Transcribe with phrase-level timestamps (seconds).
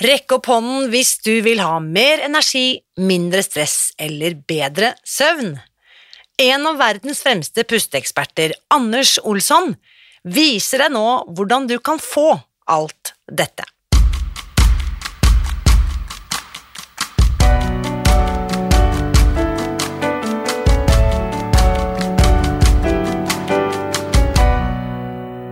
[0.00, 5.58] Rekk opp hånden hvis du vil ha mer energi, mindre stress eller bedre søvn.
[6.40, 9.74] En av verdens fremste pusteeksperter, Anders Olsson,
[10.24, 11.04] viser deg nå
[11.36, 12.30] hvordan du kan få
[12.72, 13.66] alt dette.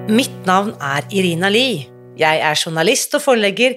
[0.09, 1.85] Mitt navn er Irina Lie.
[2.17, 3.77] Jeg er journalist og forlegger,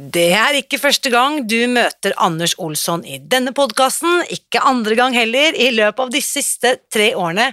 [0.00, 5.12] Det er ikke første gang du møter Anders Olsson i denne podkasten, ikke andre gang
[5.12, 5.52] heller.
[5.52, 7.50] I løpet av de siste tre årene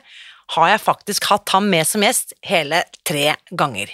[0.56, 3.92] har jeg faktisk hatt ham med som gjest hele tre ganger.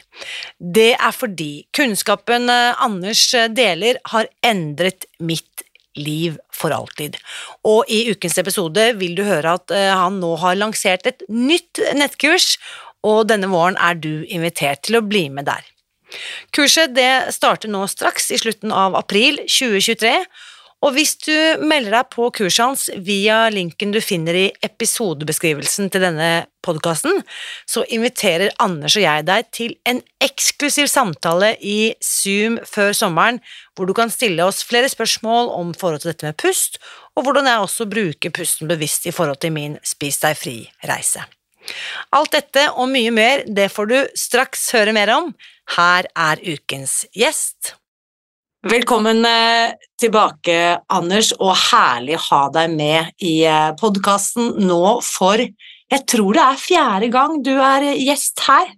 [0.59, 3.25] Det er fordi kunnskapen eh, Anders
[3.57, 5.65] deler, har endret mitt
[5.97, 7.17] liv for alltid.
[7.65, 11.81] Og i ukens episode vil du høre at eh, han nå har lansert et nytt
[11.97, 12.59] nettkurs,
[13.01, 15.72] og denne våren er du invitert til å bli med der.
[16.55, 16.97] Kurset
[17.33, 20.13] starter nå straks i slutten av april 2023,
[20.83, 26.03] og hvis du melder deg på kurset hans via linken du finner i episodebeskrivelsen til
[26.03, 26.31] denne
[26.65, 27.21] podkasten,
[27.69, 33.39] så inviterer Anders og jeg deg til en eksklusiv samtale i Zoom før sommeren,
[33.77, 36.81] hvor du kan stille oss flere spørsmål om forhold til dette med pust,
[37.15, 41.23] og hvordan jeg også bruker pusten bevisst i forhold til min Spis deg fri-reise.
[42.11, 45.31] Alt dette og mye mer, det får du straks høre mer om.
[45.71, 47.75] Her er ukens gjest.
[48.63, 55.37] Velkommen eh, tilbake, Anders, og herlig å ha deg med i eh, podkasten nå for
[55.43, 58.71] jeg tror det er fjerde gang du er gjest her.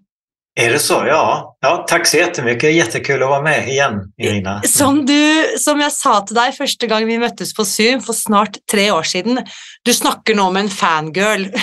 [0.56, 1.06] Er det så?
[1.08, 1.54] Ja.
[1.64, 2.78] ja tack så jättemycket.
[2.78, 4.62] Jättekul å være med igjen, Irina.
[4.72, 8.58] Som, du, som jeg sa til deg første gang vi møttes på Zoom for snart
[8.72, 9.44] tre år siden,
[9.84, 11.44] du snakker nå med en fangirl.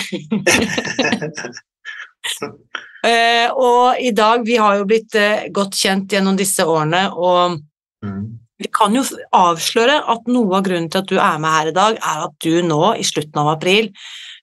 [3.05, 7.61] uh, og i dag, vi har jo blitt uh, godt kjent gjennom disse årene, og
[8.03, 8.39] Mm.
[8.57, 9.03] Vi kan jo
[9.35, 12.35] avsløre at noe av grunnen til at du er med her i dag, er at
[12.43, 13.89] du nå, i slutten av april,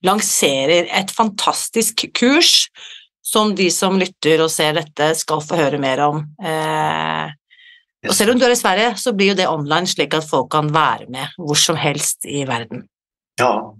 [0.07, 2.71] lanserer et fantastisk kurs
[3.25, 6.25] som de som lytter og ser dette, skal få høre mer om.
[6.43, 7.31] Eh,
[8.09, 10.51] og selv om du er i Sverige, så blir jo det online, slik at folk
[10.53, 12.89] kan være med hvor som helst i verden.
[13.41, 13.71] Ja,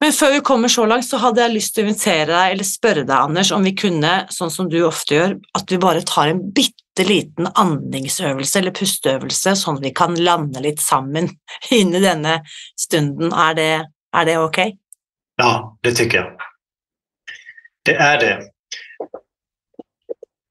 [0.00, 2.66] men før vi kommer så langt, så hadde jeg lyst til å invitere deg, eller
[2.66, 6.30] spørre deg, Anders, om vi kunne, sånn som du ofte gjør, at vi bare tar
[6.32, 11.28] en bitte liten andningsøvelse eller pusteøvelse, sånn at vi kan lande litt sammen
[11.80, 12.38] inni denne
[12.80, 13.34] stunden.
[13.36, 13.72] Er det,
[14.16, 14.62] er det ok?
[15.40, 15.52] Ja,
[15.84, 16.48] det tykker jeg.
[17.88, 18.32] Det er det.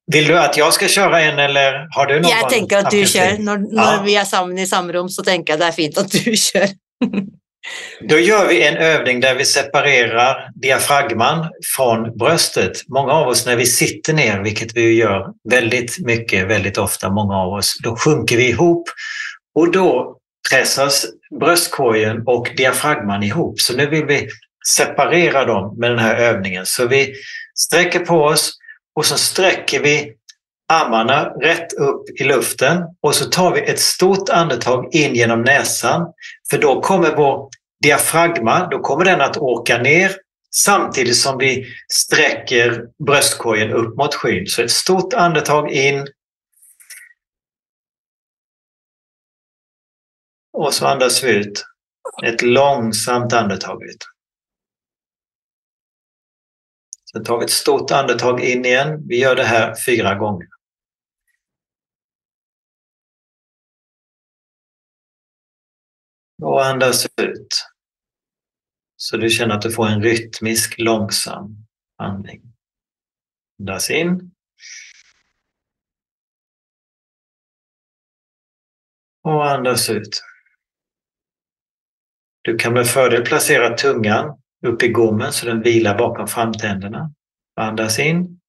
[0.10, 2.30] Vil du at jeg skal kjøre en, eller har du noe?
[2.30, 3.42] Jeg tenker at du kjører.
[3.46, 4.00] Når, når ja.
[4.06, 6.74] vi er sammen i samme rom, så tenker jeg det er fint at du kjører.
[8.02, 12.72] Då gör vi en övning där vi separerar diafragman från bröstet.
[12.88, 17.36] Många av oss när vi sitter ner, vilket vi gör väldigt mycket, väldigt ofta, många
[17.36, 18.90] av oss, då sjunker vi ihop
[19.56, 20.18] och då
[20.52, 21.06] pressas
[21.40, 23.60] bröstkorgen och diafragman ihop.
[23.60, 24.28] Så nu vill vi
[24.68, 26.66] separera dem med den här övningen.
[26.66, 27.14] Så vi
[27.56, 28.54] sträcker på oss
[28.96, 30.14] och så sträcker vi
[30.70, 36.08] armarna rätt upp i luften och så tar vi ett stort andetag in genom näsan.
[36.50, 37.50] För då kommer vår
[37.84, 40.16] diafragma, då kommer den att åka ner
[40.52, 44.48] samtidigt som vi sträcker bröstkorgen upp mot skyn.
[44.48, 46.08] Så ett stort andetag in.
[50.54, 51.66] Och så andas vi ut.
[52.26, 54.06] Ett långsamt andetag ut.
[57.12, 59.08] Sen tar vi ett stort andetag in igen.
[59.08, 60.48] Vi gör det här fyra gånger.
[66.42, 67.66] Och andas ut.
[68.96, 72.42] Så du känner att du får en rytmisk, långsam andning.
[73.60, 74.32] Andas in.
[79.24, 80.22] Och andas ut.
[82.42, 87.14] Du kan med fördel placera tungan upp i gommen så den vilar bakom framtänderna.
[87.56, 88.40] Andas in.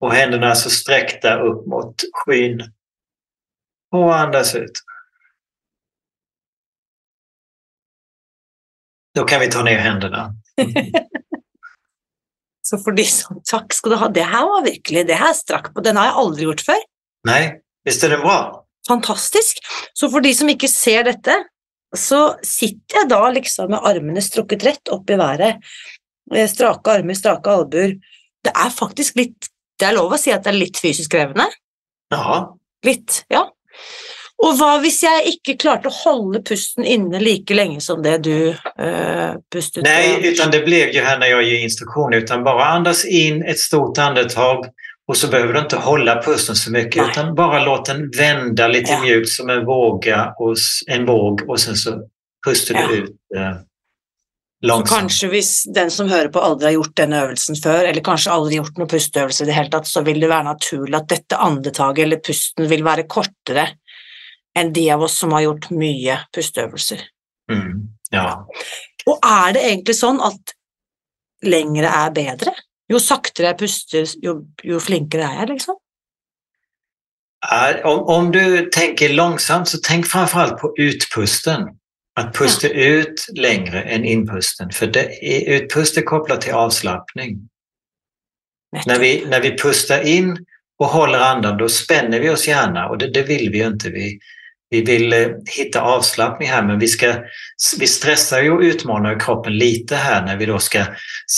[0.00, 2.72] Och händerna så sträckta upp mot skyn.
[3.90, 4.72] Och andas ut.
[9.14, 10.32] Då kan vi ta ner händerna.
[12.62, 14.08] Så for de som Takk skal du ha.
[14.08, 15.82] Det her var virkelig Det her strakk på.
[15.84, 16.82] Den har jeg aldri gjort før.
[17.28, 17.40] Nei,
[17.86, 18.36] visst er den bra?
[18.88, 19.60] Fantastisk.
[19.94, 21.34] Så for de som ikke ser dette,
[21.94, 25.60] så sitter jeg da liksom med armene strukket rett opp i været.
[26.32, 27.98] Eh, Strake armer, strake albuer.
[28.42, 29.50] Det er faktisk litt
[29.80, 31.48] Det er lov å si at det er litt fysisk krevende.
[32.12, 32.42] Ja,
[32.86, 33.40] Litt, ja.
[34.42, 38.50] Og hva hvis jeg ikke klarte å holde pusten inne like lenge som det du
[38.50, 39.84] uh, pustet?
[39.86, 43.60] Nei, utan det ble jo her når jeg gir instruksjon, utan bara andas inn et
[43.62, 44.66] stort andetag
[45.10, 48.88] Og så behøver du ikke holde pusten så mye, utan bare låt den vende litt
[48.88, 49.00] Ja.
[49.02, 50.56] mjukt som en våge, og,
[50.88, 51.96] en våg og sen så
[52.46, 52.86] puster Ja.
[52.86, 53.56] du ut eh,
[54.62, 58.30] Så kanskje hvis den som hører på aldri har gjort denne øvelsen før, eller kanskje
[58.30, 61.36] aldri gjort noen pusteøvelse i det hele tatt, så vil det være naturlig at dette
[61.36, 63.66] andetaget eller pusten vil være kortere
[64.58, 67.04] enn de av oss som har gjort mye pusteøvelser.
[67.52, 68.26] Mm, ja.
[69.06, 70.54] Og er det egentlig sånn at
[71.46, 72.54] lengre er bedre?
[72.90, 75.78] Jo saktere jeg puster, jo, jo flinkere er jeg, liksom?
[77.50, 81.72] Er, Om, om du tenker langsomt, så tenk framfor alt på utpusten.
[82.20, 83.00] At puste ja.
[83.00, 84.68] ut lengre enn innpusten.
[84.76, 85.08] For det
[85.48, 87.38] utpust er kopplat til avslappning.
[88.86, 90.36] Når vi, når vi puster inn,
[90.82, 93.90] og holder andan, da spänner vi oss gjerne, og det, det vill vi ju inte.
[93.90, 94.18] Vi,
[94.72, 97.14] vi vill eh, hitta avslappning här, men vi, ska,
[97.78, 100.84] vi stressar ju och utmanar kroppen lite här när vi då ska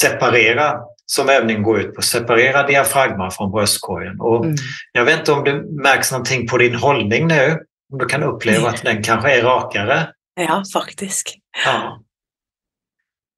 [0.00, 0.74] separera,
[1.06, 4.20] som övningen går ut på, separera diafragman från bröstkorgen.
[4.20, 4.56] Och Mm.
[4.92, 7.58] jag vet inte om det märks någonting på din hållning nu,
[7.92, 10.08] om du kan uppleva att den kanske är rakare.
[10.34, 11.38] Ja, faktisk.
[11.66, 12.00] Ja.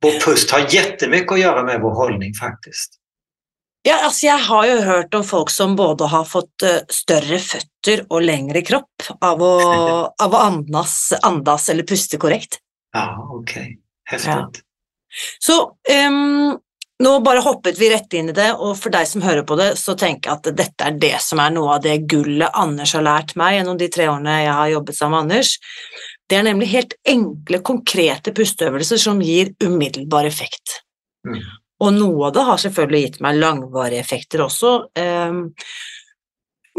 [0.03, 2.95] Vår pust har jättemycket att göra med vår hållning faktiskt.
[3.87, 8.03] Ja, altså jeg har jo hørt om folk som både har fått eh, større føtter
[8.09, 9.53] og lengre kropp av å,
[10.25, 12.59] av å andas, andas eller puste korrekt.
[12.97, 13.59] Ja, ok.
[14.11, 14.33] Heftig.
[14.33, 14.47] Ja.
[15.43, 15.57] Så
[16.11, 16.57] um,
[17.03, 19.69] nå bare hoppet vi rett inn i det, og for deg som hører på det,
[19.81, 23.05] så tenker jeg at dette er det som er noe av det gullet Anders har
[23.07, 25.53] lært meg gjennom de tre årene jeg har jobbet sammen med Anders.
[26.27, 30.81] Det er nemlig helt enkle, konkrete pusteøvelser som gir umiddelbar effekt.
[31.27, 31.45] Mm.
[31.85, 34.73] Og noe av det har selvfølgelig gitt meg langvarige effekter også.
[34.97, 35.43] Ehm,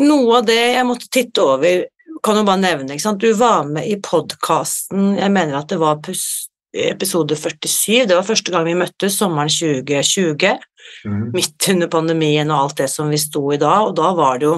[0.01, 1.85] noe av det jeg måtte titte over,
[2.25, 6.01] kan jo bare nevne, du var med i podkasten, jeg mener at det var
[6.73, 10.57] episode 47, det var første gang vi møttes sommeren 2020,
[11.05, 11.31] Mm.
[11.33, 14.47] midt under pandemien og alt det som vi sto i da, og da var det
[14.49, 14.57] jo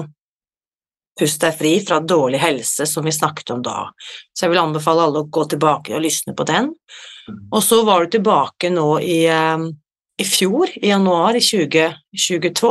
[1.20, 3.90] Pust deg fri fra dårlig helse, som vi snakket om da.
[4.32, 6.70] Så jeg vil anbefale alle å gå tilbake og lysne på den.
[7.28, 7.40] Mm.
[7.50, 9.66] Og så var du tilbake nå i, eh,
[10.20, 12.70] i fjor, i januar i 2022,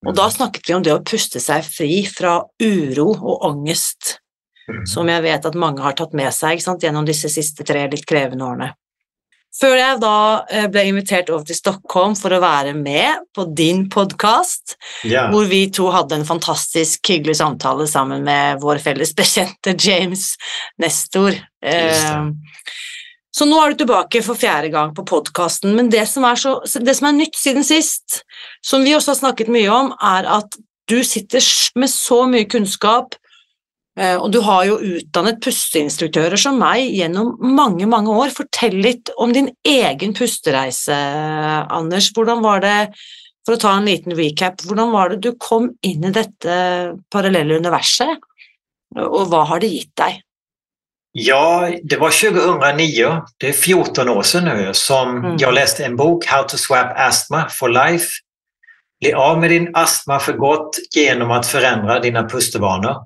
[0.00, 4.16] og da snakket vi om det å puste seg fri fra uro og angst,
[4.70, 4.84] Mm.
[4.86, 8.06] som jeg vet at mange har tatt med seg sant, gjennom disse siste tre litt
[8.08, 8.70] krevende årene.
[9.60, 10.16] Før jeg da
[10.46, 15.26] eh, ble invitert over til Stockholm for å være med på din podkast, yeah.
[15.32, 20.36] hvor vi to hadde en fantastisk hyggelig samtale sammen med vår felles bekjente James
[20.78, 21.34] Nestor.
[21.66, 22.30] Eh,
[23.30, 26.96] Så nå er du tilbake for fjerde gang på podkasten, men det som, så, det
[26.98, 28.24] som er nytt siden sist,
[28.66, 30.58] som vi også har snakket mye om, er at
[30.90, 31.44] du sitter
[31.78, 33.14] med så mye kunnskap,
[33.98, 38.34] eh, og du har jo utdannet pusteinstruktører som meg gjennom mange, mange år.
[38.34, 40.98] Fortell litt om din egen pustereise,
[41.70, 42.10] Anders.
[42.16, 42.78] Hvordan var det,
[43.46, 46.58] for å ta en liten recap, hvordan var det du kom inn i dette
[47.14, 48.18] parallelle universet,
[48.98, 50.18] og hva har det gitt deg?
[51.12, 55.36] Ja, det var 2009, det är 14 år sedan nu, som Mm.
[55.38, 58.06] jag läste en bok, How to swap asthma for life.
[59.00, 62.96] Bli av med din astma för gott genom att förändra dina pustevanor.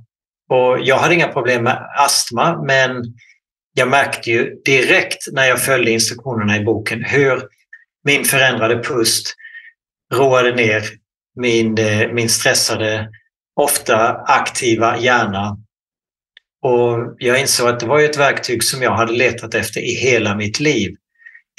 [0.51, 3.05] Och jag hade inga problem med astma, men
[3.75, 7.43] jag märkte ju direkt när jag följde instruktionerna i boken hur
[8.05, 9.35] min förändrade pust
[10.15, 10.83] roade ner
[11.37, 13.09] min, eh, min stressade,
[13.61, 15.57] ofta aktiva hjärna
[16.65, 20.35] och jag insåg att det var ett verktyg som jag hade letat efter i hela
[20.35, 20.97] mitt liv.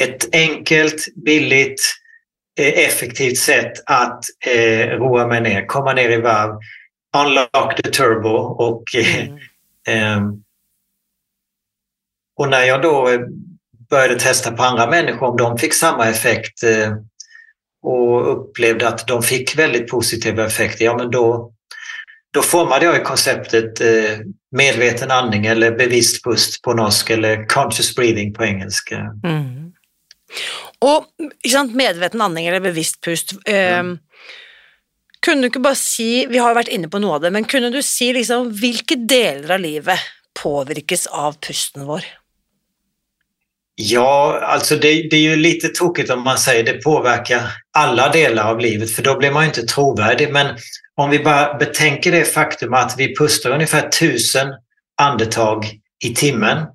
[0.02, 1.82] Ett enkelt, billigt,
[2.60, 6.60] eh, effektivt sätt att eh, roa mig ner, komma ner i varv,
[7.18, 9.28] unlock the turbo och, eh,
[9.88, 10.28] Mm.
[10.28, 10.34] eh,
[12.38, 13.20] och när jag då eh,
[13.90, 16.94] började testa på andra människor om de fick samma effekt eh,
[17.82, 21.55] och upplevde att de fick väldigt positiva effekter, ja men då,
[22.36, 24.20] då formade jag konceptet eh,
[24.52, 28.96] medveten andning eller bevisst pust på norsk eller conscious breathing på engelska.
[29.24, 29.72] Mm.
[30.84, 31.06] Og
[31.52, 33.98] sant, medveten andning eller bevisst pust eh, mm.
[35.26, 37.48] Kunne du ikke bare si, vi har jo vært inne på noe av det, men
[37.50, 40.04] kunne du si liksom hvilke deler av livet
[40.38, 42.06] påvirkes av pusten vår?
[43.76, 47.42] Ja, alltså det, det, är ju lite tokigt om man säger det påverkar
[47.78, 50.34] alla delar av livet för då blir man ju inte trovärdig.
[50.34, 50.58] Men
[50.98, 54.48] om vi bara betänker det faktum att vi pustar ungefär tusen
[55.02, 55.66] andetag
[56.04, 56.66] i timmen.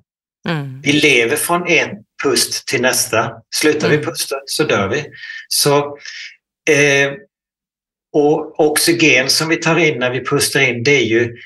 [0.49, 0.81] Mm.
[0.81, 1.89] Vi lever från en
[2.23, 3.31] pust till nästa.
[3.55, 3.99] Slutar mm.
[3.99, 5.05] vi pusta så dör vi.
[5.47, 5.77] Så,
[6.69, 7.11] eh,
[8.13, 11.37] och oxygen som vi tar in när vi pustar in det är ju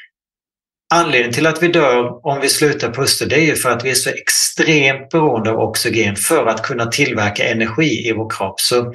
[0.93, 3.89] Anledningen till att vi dör om vi slutar pusta det är ju för att vi
[3.89, 8.59] är så extremt beroende av oxygen för att kunna tillverka energi i vår kropp.
[8.59, 8.93] Så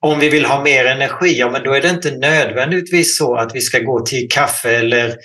[0.00, 3.54] om vi vill ha mer energi, ja men då är det inte nödvändigtvis så att
[3.54, 5.16] vi ska gå till kaffe eller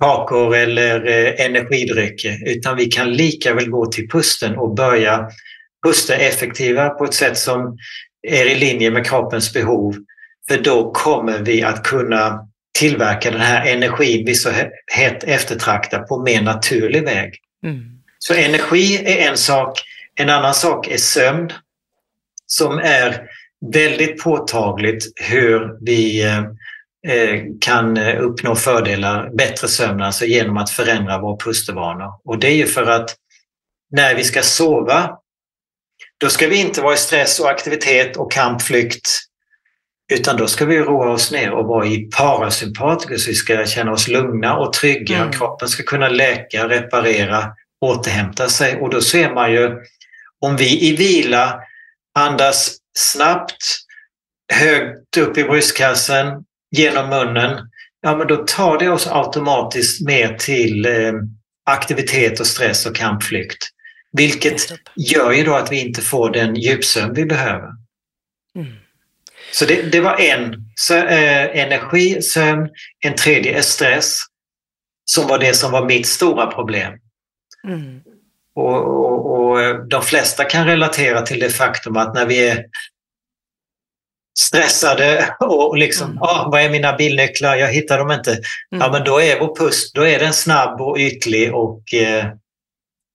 [0.00, 5.28] kakor eller eh, energidrycker, utan vi kan lika väl gå till pusten och börja
[5.86, 7.78] pusta effektivare på ett sätt som
[8.28, 9.96] är i linje med kroppens behov.
[10.48, 12.48] För då kommer vi att kunna
[12.78, 14.50] tillverka den här energin vi så
[14.92, 17.34] hett eftertraktar på mer naturlig väg.
[17.64, 17.82] Mm.
[18.18, 19.80] Så energi är en sak.
[20.14, 21.52] En annan sak är sömn
[22.46, 23.22] som är
[23.72, 26.38] väldigt påtagligt hur vi eh,
[27.06, 32.10] eh, kan uppnå fördelar, bättre sömn, alltså genom att förändra våra pustevanor.
[32.24, 33.16] Och det är ju för att
[33.90, 35.10] när vi ska sova,
[36.20, 39.08] då ska vi inte vara i stress och aktivitet och kampflykt
[40.12, 43.28] utan då ska vi roa oss ner och vara i parasympatikus.
[43.28, 45.18] Vi ska känna oss lugna och trygga.
[45.18, 45.32] Mm.
[45.32, 48.80] Kroppen ska kunna läka, reparera, återhämta sig.
[48.80, 49.82] Och då ser man ju
[50.40, 51.60] om vi i vila
[52.18, 53.78] andas snabbt,
[54.52, 57.68] högt upp i bröstkassen, genom munnen,
[58.00, 61.12] ja men då tar det oss automatiskt mer till eh,
[61.66, 63.68] aktivitet och stress och kampflykt.
[64.12, 64.62] Vilket
[64.96, 67.68] gör ju då att vi inte får den djupsömn vi behöver.
[68.56, 68.72] Mm.
[69.52, 70.54] Så det, det var en.
[70.74, 72.68] Så, eh, energi, sömn.
[73.04, 74.18] En tredje är stress.
[75.04, 76.92] Som var det som var mitt stora problem.
[77.68, 78.00] Mm.
[78.54, 82.64] Och, och, och, de flesta kan relatera till det faktum att när vi är
[84.38, 86.22] stressade och liksom, mm.
[86.22, 87.56] ah, vad är mina bilnycklar?
[87.56, 88.30] Jag hittar dem inte.
[88.30, 88.42] Mm.
[88.70, 92.26] Ja, men då är vår pust, då är den snabb och ytlig och eh,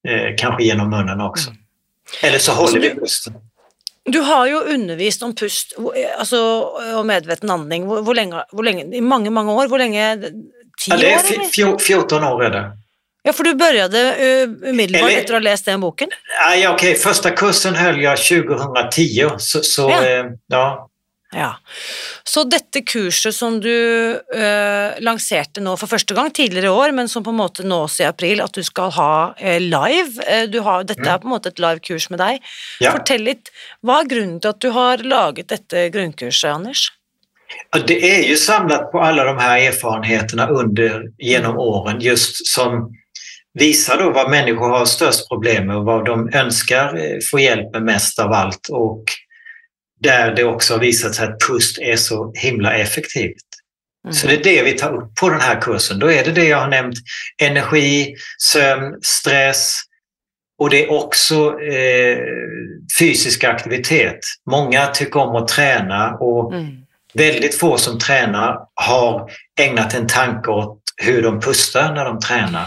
[0.08, 1.50] eh, kanske genom munnen också.
[1.50, 1.62] Mm.
[2.24, 3.34] Eller så håller vi pusten.
[4.04, 5.74] Du har jo undervist om pust
[6.20, 6.40] altså,
[6.96, 9.68] og medveten andning hvor, hvor, lenge, hvor, lenge, i mange, mange år.
[9.68, 10.32] Hvor lenge?
[10.80, 11.02] Ti år?
[11.04, 12.62] Ja, det er 14 år er det.
[13.28, 16.10] Ja, för du började uh, umiddelbart efter att ha läst den boken?
[16.40, 16.96] Ja, okej, okay.
[16.96, 20.06] första kursen höll jag 2010, så, så ja.
[20.06, 20.90] Eh, ja.
[21.36, 21.56] Ja.
[22.24, 27.10] Så dette kurset som du eh, lanserte nå for første gang tidligere i år, men
[27.12, 30.88] som på en måte nås i april, at du skal ha eh, live eh, har,
[30.88, 31.10] Dette mm.
[31.12, 32.40] er på en måte et live kurs med deg.
[32.80, 32.94] Ja.
[32.96, 33.52] Fortell litt,
[33.84, 36.88] hva er grunnen til at du har laget dette grunnkurset, Anders?
[37.88, 42.97] Det är ju samlat på alla de här erfarenheterna under, genom åren, just som
[43.60, 47.74] visar då vad människor har störst problem med och vad de önskar eh, få hjälp
[47.74, 48.70] med mest av allt.
[48.70, 49.04] Och
[50.00, 53.48] där det också har visat sig att pust är så himla effektivt.
[54.06, 54.14] Mm.
[54.14, 56.00] Så det är det vi tar upp på den här kursen.
[56.00, 56.98] Då är det det jag har nämnt,
[57.42, 59.82] energi, sömn, stress
[60.60, 62.18] och det är också eh,
[63.00, 64.20] fysisk aktivitet.
[64.52, 66.76] Många tycker om att träna och mm.
[67.14, 72.66] väldigt få som tränar har ägnat en tanke åt hur de pustar när de tränar.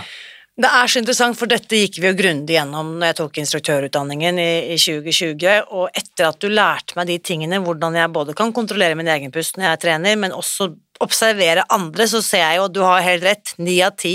[0.60, 4.40] Det er så interessant, for dette gikk vi jo grundig gjennom når jeg tok instruktørutdanningen
[4.42, 8.52] i, i, 2020, og etter at du lærte meg de tingene, hvordan jeg både kan
[8.56, 12.68] kontrollere min egen pust når jeg trener, men også observere andre, så ser jeg jo
[12.68, 14.14] at du har helt rett, ni av ti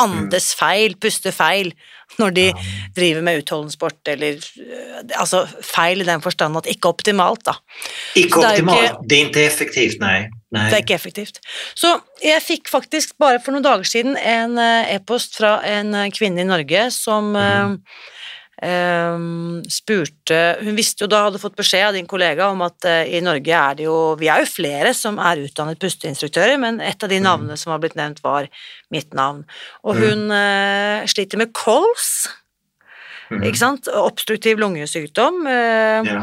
[0.00, 1.70] andes feil, puster feil,
[2.18, 2.46] når de
[2.96, 4.40] driver med utholdensport, eller
[5.18, 7.54] altså feil i den forstand at ikke optimalt, da.
[8.18, 10.24] Ikke optimalt, det er, ikke, det er ikke effektivt, nei.
[10.54, 10.66] Nei.
[10.70, 11.40] Det er ikke effektivt.
[11.78, 11.92] Så
[12.22, 16.44] jeg fikk faktisk bare for noen dager siden en eh, e-post fra en eh, kvinne
[16.44, 17.78] i Norge som mm.
[18.62, 23.02] Um, spurte Hun visste jo da, hadde fått beskjed av din kollega om at uh,
[23.02, 27.02] i Norge er det jo Vi er jo flere som er utdannet pusteinstruktører, men et
[27.02, 28.46] av de navnene navnene som har blitt nevnt, var
[28.94, 29.42] mitt navn.
[29.82, 30.04] Og mhm.
[30.06, 32.28] hun uh, sliter med kols,
[33.32, 33.42] mm.
[33.42, 33.90] ikke sant?
[33.90, 35.42] Obstruktiv lungesykdom.
[35.50, 36.22] Uh, ja.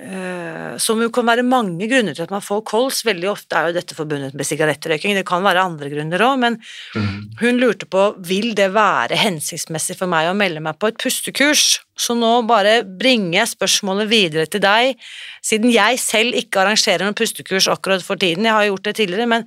[0.00, 3.02] Eh, som jo kan være mange grunner til at man får kols.
[3.06, 6.58] Veldig ofte er jo dette forbundet med sigarettrøyking, det kan være andre grunner òg, men
[6.94, 7.30] Mm.
[7.40, 11.80] hun lurte på vil det være hensiktsmessig for meg å melde meg på et pustekurs.
[12.00, 14.96] Så nå bare bringer jeg spørsmålet videre til deg,
[15.44, 18.44] siden jeg selv ikke arrangerer noen pustekurs akkurat for tiden.
[18.48, 19.44] Jeg har gjort det tidligere, men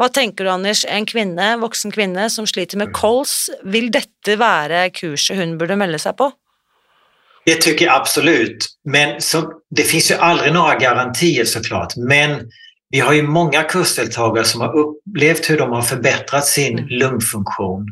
[0.00, 0.86] hva tenker du, Anders?
[0.88, 6.00] En kvinne, voksen kvinne som sliter med kols, vil dette være kurset hun burde melde
[6.00, 6.32] seg på?
[7.50, 8.66] Det tycker jag absolut.
[8.84, 11.96] Men så, det finns ju aldrig några garantier såklart.
[11.96, 12.50] Men
[12.90, 16.88] vi har ju många kursdeltagare som har upplevt hur de har förbättrat sin Mm.
[16.88, 17.86] lungfunktion.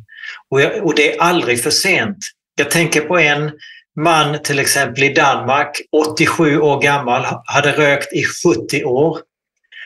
[0.50, 2.16] Och, jag, och det är aldrig för sent.
[2.54, 3.52] Jag tänker på en
[4.00, 9.18] man till exempel i Danmark, 87 år gammal, hade rökt i 70 år.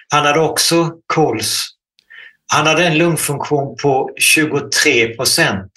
[0.09, 1.67] Han hade också kols.
[2.53, 5.73] Han hade en lungfunktion på 23 procent.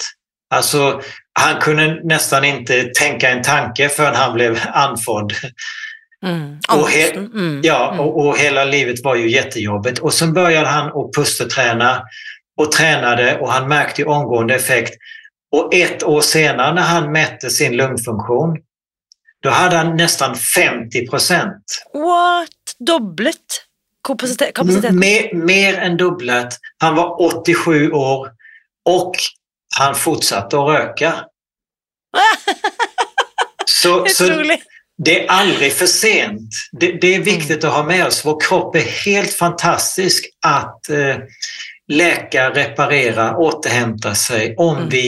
[0.50, 1.02] Alltså,
[1.40, 5.34] han kunde nästan inte tänka en tanke förrän han blev andfådd.
[6.26, 6.58] Mm.
[6.70, 7.18] Och he-.
[7.18, 7.62] Mm.
[7.64, 8.00] Ja, Mm.
[8.00, 10.00] och, och hela livet var ju jättejobbigt.
[10.00, 12.04] Och sen började han att pusteträna
[12.58, 14.94] och tränade och han märkte omgående effekt.
[15.52, 18.58] Och ett år senare när han mätte sin lungfunktion,
[19.40, 21.64] då hade han nästan 50 procent.
[21.94, 22.50] What?
[22.80, 23.36] Doblet
[24.04, 24.58] kapacitet?
[24.94, 26.58] Mer, mer än dubblat.
[26.78, 28.30] Han var 87 år
[28.86, 29.16] och
[29.80, 31.14] han fortsatte å røyke.
[33.66, 34.28] Så, så
[34.96, 36.54] det er aldri for sent.
[36.72, 38.22] Det, det er viktig å ha med oss.
[38.26, 41.26] Vår kropp er helt fantastisk at eh,
[41.92, 44.90] läka, reparere, återhente seg om Mm.
[44.94, 45.08] vi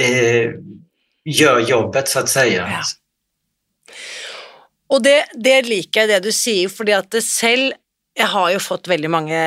[0.00, 0.56] eh,
[1.24, 2.46] gjør jobbet så å si.
[2.56, 2.82] Ja.
[4.88, 7.76] Og det, det liker jeg det du sier, fordi at det selv
[8.18, 9.40] Jeg har jo fått veldig mange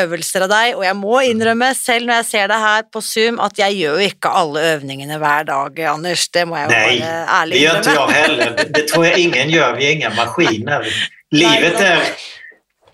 [0.00, 3.40] øvelser av deg, og jeg må innrømme, selv når jeg ser det her på Zoom,
[3.44, 6.24] at jeg gjør jo ikke alle øvningene hver dag, Anders.
[6.32, 8.54] Det må jeg jo Nei, bare ærlig det gjør ikke jeg heller.
[8.78, 9.76] Det, tror jeg ingen gjør.
[9.76, 10.88] Vi er ingen maskiner.
[11.34, 12.00] Livet är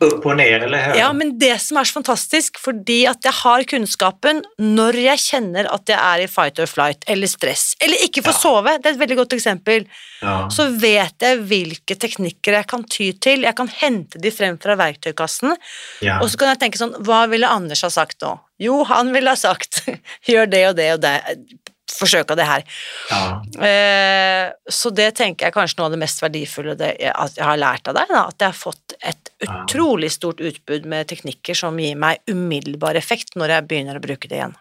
[0.00, 0.94] upp og ned, eller hur?
[0.96, 5.68] Ja, men det som er så fantastisk, fordi at jeg har kunnskapen når jeg kjenner
[5.72, 8.40] at jeg er i fight or flight eller stress, eller ikke får Ja.
[8.40, 9.86] sove, det er et veldig godt eksempel,
[10.22, 10.48] Ja.
[10.48, 13.42] så vet jeg hvilke teknikker jeg kan ty til.
[13.42, 15.56] Jeg kan hente de frem fra verktøykassen,
[16.02, 16.18] Ja.
[16.20, 18.38] og så kan jeg tenke sånn, hva ville Anders ha sagt nå?
[18.60, 19.84] Jo, han ville ha sagt,
[20.28, 21.14] gjør det og det og det,
[21.92, 22.64] forsøk av det her.
[23.10, 23.22] Ja.
[23.66, 27.60] Eh, så det tenker jeg kanskje noe av det mest verdifulle det, at jeg har
[27.60, 31.78] lært av deg, da, at jeg har fått et utrolig stort utbud med teknikker som
[31.80, 34.54] gir meg umiddelbar effekt når jeg begynner å bruke det igjen.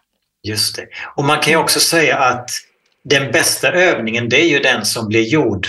[0.48, 0.88] Just det.
[1.18, 2.56] Og man kan jo også si at
[3.10, 5.68] den beste øvningen det er jo den som blir gjord.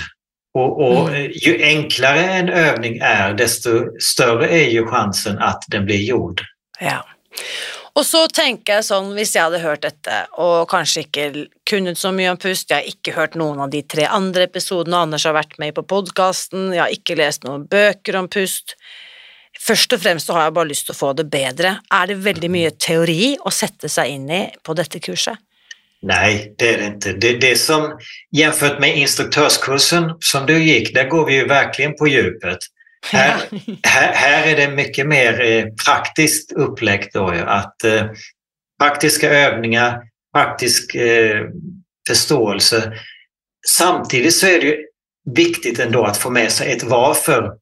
[0.54, 1.14] Og, og Mm.
[1.14, 6.42] eh, ju en øvning er, desto større er jo chansen at den blir gjord.
[6.80, 7.02] Ja.
[8.00, 11.24] Og så tenker jeg sånn, hvis jeg hadde hørt dette, og kanskje ikke
[11.68, 15.02] kunnet så mye om pust, jeg har ikke hørt noen av de tre andre episodene
[15.04, 18.72] Anders har vært med på podkasten, jeg har ikke lest noen bøker om pust.
[19.60, 21.74] Først og fremst så har jeg bare lyst til å få det bedre.
[21.92, 25.36] Er det veldig mye teori å sette seg inn i på dette kurset?
[26.00, 27.16] Nei, det er det ikke.
[27.20, 27.90] Det, det som
[28.32, 32.64] Sammenlignet med instruktørkursen som du gikk, der går vi jo verkligen på djupet.
[33.06, 33.42] Här,
[33.82, 38.06] här, här är det mycket mer eh, praktiskt upplägg då praktiske att eh,
[38.80, 40.02] praktiska övningar,
[40.34, 41.46] praktisk eh,
[42.08, 42.92] förståelse.
[43.68, 44.76] Samtidigt så är det
[45.34, 47.52] viktigt ändå att få med sig ett varför.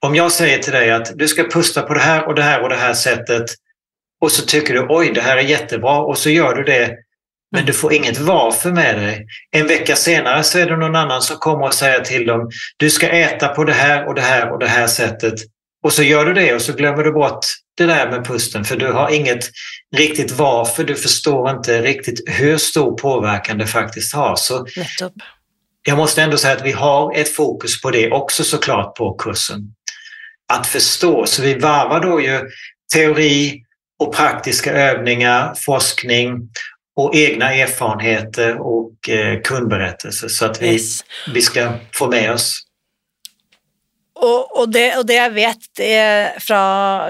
[0.00, 2.62] Om jag säger till dig att du ska pusta på det här och det här
[2.62, 3.50] och det här sättet
[4.20, 6.96] och så tycker du oj, det här är jättebra och så gör du det
[7.50, 9.26] men du får inget varför med dig.
[9.50, 12.90] En vecka senare så är det någon annan som kommer och säger till dem du
[12.90, 15.34] ska äta på det här och det här och det här sättet.
[15.82, 18.76] Och så gör du det och så glömmer du bort det där med pusten för
[18.76, 19.50] du har inget
[19.96, 20.84] riktigt varför.
[20.84, 24.36] Du förstår inte riktigt hur stor påverkan det faktiskt har.
[24.36, 24.66] Så
[25.86, 29.74] jag måste ändå säga att vi har ett fokus på det också såklart på kursen.
[30.52, 32.40] Att förstå, så vi varvar då ju
[32.92, 33.62] teori
[33.98, 36.48] och praktiska övningar, forskning
[36.98, 41.04] och egna erfarenheter och eh, kundberättelser så att vi, Yes.
[41.34, 42.64] vi ska få med oss.
[44.18, 45.90] Og, og, det, og det jeg vet det,
[46.42, 46.58] fra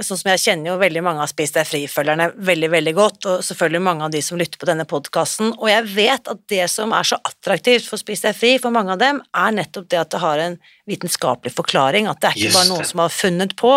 [0.04, 3.46] Sånn som jeg kjenner jo veldig mange av Spis deg fri-følgerne veldig, veldig godt, og
[3.46, 6.92] selvfølgelig mange av de som lytter på denne podkasten, og jeg vet at det som
[6.92, 10.12] er så attraktivt for Spis deg fri for mange av dem, er nettopp det at
[10.12, 10.58] det har en
[10.90, 12.90] vitenskapelig forklaring, at det er ikke Just bare noen det.
[12.92, 13.72] som har funnet på.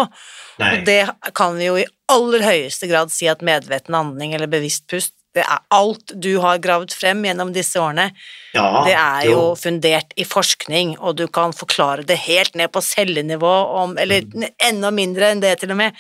[0.60, 0.74] Nej.
[0.76, 1.00] Og det
[1.39, 5.43] kan vi jo i aller høyeste grad si at medveten andning eller bevisst pust, det
[5.45, 8.11] er alt du har gravd frem gjennom disse årene,
[8.53, 9.31] Ja, det er jo.
[9.31, 14.21] jo fundert i forskning, og du kan forklare det helt ned på cellenivå, om, eller
[14.21, 14.49] Mm.
[14.59, 15.93] enda mindre enn det til og med,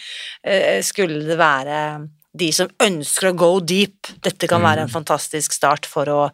[0.43, 4.07] eh, skulle det være de som ønsker å go deep.
[4.21, 5.03] Dette kan være en Mm.
[5.03, 6.31] fantastisk start for å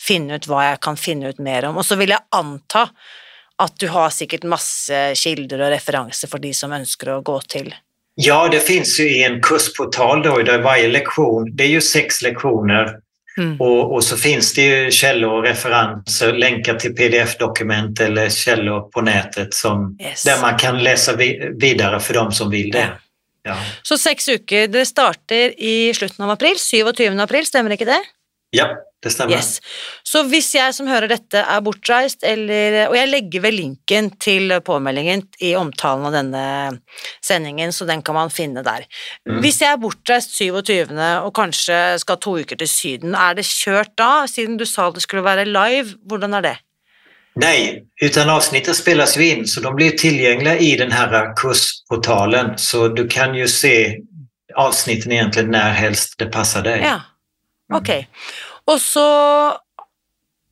[0.00, 1.76] finne ut hva jeg kan finne ut mer om.
[1.76, 2.90] Og så vil jeg anta
[3.60, 7.74] at du har sikkert masse kilder og referanser for de som ønsker å gå til.
[8.20, 12.22] Ja, det finns ju i en kursportal då, där varje lektion, det är ju sex
[12.22, 12.96] lektioner
[13.38, 13.60] Mm.
[13.60, 19.00] och, och så finns det ju källor och referenser, länkar till pdf-dokument eller källor på
[19.00, 20.22] nätet som, Yes.
[20.24, 22.88] där man kan läsa vi, vidare för de som vill det.
[23.42, 23.56] Ja.
[23.82, 24.68] Så seks uker.
[24.68, 26.54] det starter i slutten av april.
[26.70, 27.18] 27.
[27.20, 28.00] april, stemmer ikke det?
[28.50, 28.68] Ja,
[29.02, 29.36] det stemmer.
[29.36, 29.58] Yes.
[30.02, 34.52] Så hvis jeg som hører dette er bortreist, eller Og jeg legger ved linken til
[34.64, 36.44] påmeldingen i omtalen av denne
[37.24, 38.86] sendingen, så den kan man finne der.
[39.28, 39.42] Mm.
[39.44, 40.96] Hvis jeg er bortreist 27.
[41.22, 44.26] og kanskje skal to uker til Syden, er det kjørt da?
[44.26, 46.56] Siden du sa det skulle være live, hvordan er det?
[47.38, 52.88] Nej, utan avsnitten spelas vi in så de blir tillgängliga i den här kursportalen så
[52.88, 53.96] du kan ju se
[54.54, 56.80] avsnitten egentligen när helst det passar dig.
[56.82, 57.00] Ja,
[57.74, 57.90] ok.
[58.68, 59.06] Og så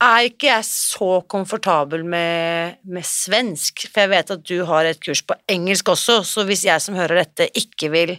[0.02, 5.00] er ikke jeg så komfortabel med, med svensk, for jeg vet at du har et
[5.00, 8.16] kurs på engelsk også, så hvis jeg som hører dette ikke vil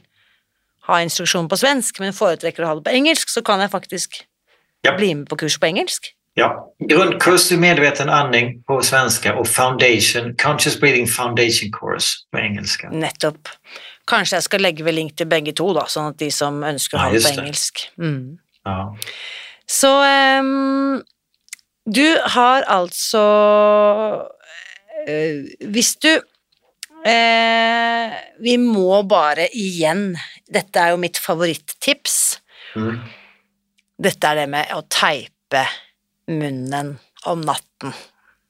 [0.87, 4.23] ha instruksjon på svensk, men foretrekker å ha det på engelsk, så kan jeg faktisk
[4.85, 4.95] Ja.
[4.95, 6.13] bli med på kurs på engelsk.
[6.37, 12.85] Ja, Grunnkurs i medveten andning på svenska og foundation, conscious breathing foundation course på engelsk.
[12.93, 13.49] Nettopp.
[14.07, 16.97] Kanskje jeg skal legge ved link til begge to, da, sånn at de som ønsker
[16.97, 17.87] å ha det på engelsk.
[17.97, 18.37] Mm.
[18.67, 18.81] Ja.
[19.67, 19.91] Så
[20.41, 21.03] um,
[21.87, 23.23] du har altså
[25.07, 25.39] uh,
[25.71, 26.09] Hvis du
[27.07, 30.09] uh, Vi må bare igjen
[30.47, 32.39] Dette er jo mitt favorittips.
[32.79, 33.01] Mm.
[33.97, 35.63] Dette er det med å teipe
[36.31, 36.93] munnen
[37.27, 37.91] om natten.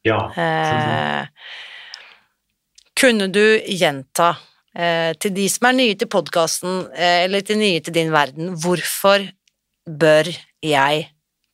[0.06, 0.20] ja.
[0.38, 1.26] Uh,
[2.98, 4.32] kunne du gjenta
[5.22, 9.24] til de som er nye til podkasten, eller til nye til din verden, hvorfor
[9.88, 10.30] bør
[10.64, 11.08] jeg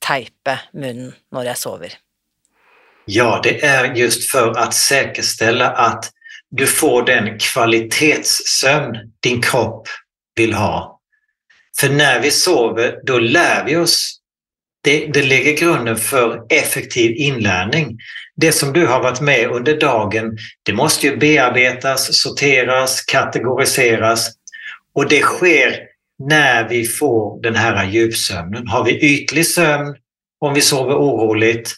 [0.03, 1.99] teipe munnen når jeg sover?
[3.05, 6.11] Ja, det är just för att säkerställa att
[6.49, 9.87] du får den kvalitetssøvn din kropp
[10.35, 10.99] vil ha.
[11.79, 14.19] For når vi sover, da lærer vi oss.
[14.83, 17.97] Det, det legger grunnen for effektiv innlæring.
[18.35, 24.29] Det som du har vært med under dagen, det må bearbeides, sorteres, kategoriseres.
[24.95, 25.79] Og det sker
[26.19, 28.67] när vi får den här djupsömnen.
[28.67, 29.95] Har vi ytlig sömn,
[30.39, 31.75] om vi sover oroligt,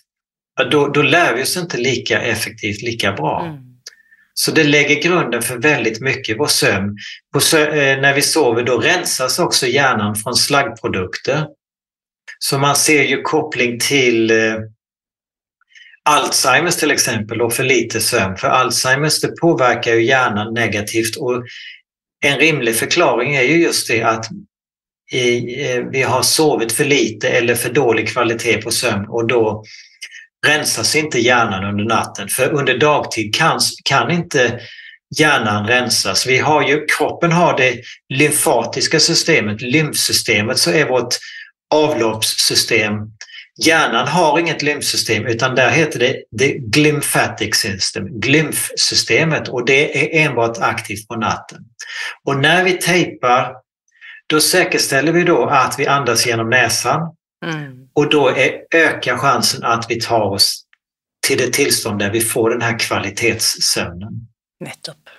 [0.72, 3.46] då, då lär vi oss inte lika effektivt, lika bra.
[3.46, 3.62] Mm.
[4.34, 6.98] Så det lägger grunden för väldigt mycket vår sömn.
[7.34, 11.48] På sö- eh, när vi sover då rensas också hjärnan från slaggprodukter.
[12.40, 14.56] Så man ser ju koppling till eh,
[16.10, 18.38] Alzheimers till exempel och för lite sömn.
[18.38, 21.44] För Alzheimers det påverkar ju hjärnan negativt och
[22.26, 24.26] en rimlig förklaring är ju just det att
[25.12, 29.64] eh, vi har sovit för lite eller för dålig kvalitet på sömn och då
[30.48, 32.28] rensas inte hjärnan under natten.
[32.28, 34.60] För under dagtid kan, kan inte
[35.20, 36.28] hjärnan rensas.
[36.28, 37.82] Vi har ju, kroppen har det
[38.14, 41.16] lymfatiska systemet, lymfsystemet, så är vårt
[41.74, 42.94] avloppssystem.
[43.58, 50.26] Hjärnan har inget lymfsystem utan där heter det the glymphatic system, glymfsystemet och det är
[50.28, 51.62] enbart aktivt på natten.
[52.24, 53.56] Och när vi tejpar
[54.28, 57.16] då säkerställer vi då att vi andas genom näsan
[57.46, 57.88] Mm.
[57.94, 60.66] och då är, ökar chansen att vi tar oss
[61.28, 64.28] till det tillstånd där vi får den här kvalitetssömnen.
[64.60, 65.10] Nettopp.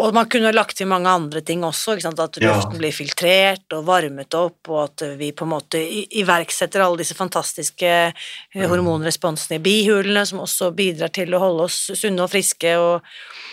[0.00, 2.54] Og man kunne lagt til mange andre ting også, at Ja.
[2.54, 5.78] luften blir filtrert og varmet opp, og at vi på en måte
[6.10, 8.14] iverksetter alle disse fantastiske
[8.54, 8.68] Mm.
[8.68, 12.74] hormonresponsene i bihulene, som også bidrar til å holde oss sunne og friske.
[12.78, 13.02] og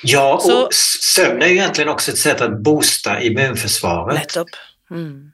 [0.04, 4.15] Ja, og Så- søvn er jo egentlig også et sett sätt att immunforsvaret.
[4.15, 4.49] Nettopp.
[4.91, 5.32] Mm.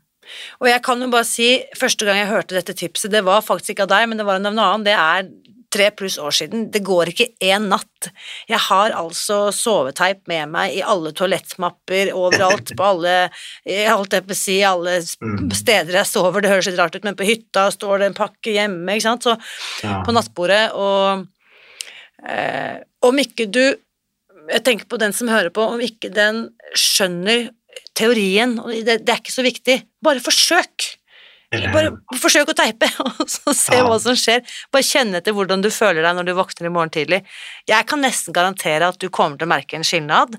[0.59, 3.75] Og jeg kan jo bare si, første gang jeg hørte dette tipset, det var faktisk
[3.75, 5.29] ikke av deg, men det var en av en annen, det er
[5.75, 6.65] tre pluss år siden.
[6.73, 8.09] Det går ikke én natt.
[8.49, 13.15] Jeg har altså soveteip med meg i alle toalettmapper, overalt, på alle
[13.91, 15.51] holdt jeg på å si, alle Mm.
[15.53, 16.41] steder jeg sover.
[16.41, 19.23] Det høres litt rart ut, men på hytta står det en pakke hjemme, ikke sant,
[19.27, 19.35] så
[19.83, 20.01] Ja.
[20.03, 21.27] på nattbordet, og
[22.27, 23.75] eh, om ikke du
[24.45, 27.47] Jeg tenker på den som hører på, om ikke den skjønner
[27.97, 30.94] teorien, og det, det er ikke så viktig, bare forsøk.
[31.73, 33.83] Bare forsøk å teipe, og så se Ja.
[33.87, 34.41] hva som skjer.
[34.71, 37.23] Bare kjenne etter hvordan du føler deg når du våkner i morgen tidlig.
[37.67, 40.35] Jeg kan nesten garantere at du kommer til å merke en skilnad,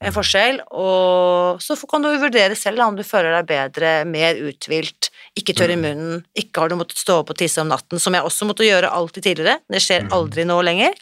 [0.00, 5.10] en forskjell, og så kan du vurdere selv om du føler deg bedre, mer uthvilt,
[5.36, 5.82] ikke tørr i Mm.
[5.84, 8.64] munnen, ikke har du måttet stå opp og tisse om natten, som jeg også måtte
[8.64, 9.58] gjøre alltid tidligere.
[9.68, 10.08] Det skjer Mm.
[10.16, 10.94] aldri nå lenger.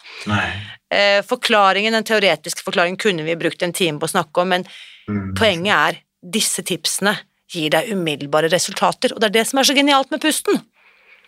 [0.91, 4.65] Eh, forklaringen, den teoretiske forklaringen kunne vi brukt en time på å snakke om, men
[5.09, 5.35] Mm.
[5.37, 7.17] poenget er disse tipsene
[7.53, 10.61] gir deg umiddelbare resultater, og det er det som er så genialt med pusten.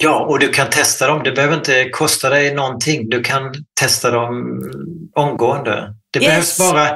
[0.00, 1.20] Ja, og du kan testa dem.
[1.24, 3.04] Det behøver ikke koste deg noen ting.
[3.12, 4.38] Du kan testa dem
[5.20, 5.92] omgående.
[6.14, 6.56] Det Yes.
[6.56, 6.87] behøves bare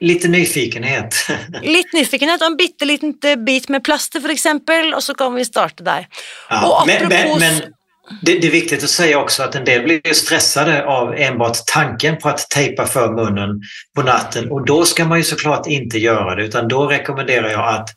[0.00, 1.14] litt nyfikenhet.
[1.62, 5.44] Litt nyfikenhet og en bitte liten eh, bit med plaster, eksempel, og så kan vi
[5.44, 6.08] starte der.
[6.48, 6.86] Ja, apropos...
[6.86, 7.60] men, men, men
[8.22, 12.18] det, det er viktig å si også at en del blir stresset av enbart tanken
[12.20, 13.60] på å teipe for munnen
[13.96, 17.54] på natten og da skal man jo så klart ikke gjøre det utan da rekommenderer
[17.54, 17.94] jeg att